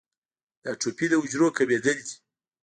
د 0.61 0.63
اټروفي 0.73 1.05
د 1.09 1.13
حجرو 1.23 1.47
کمېدل 1.57 1.97
دي. 2.07 2.15